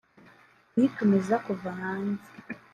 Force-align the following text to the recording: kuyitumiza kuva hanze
kuyitumiza 0.69 1.35
kuva 1.45 1.69
hanze 1.79 2.27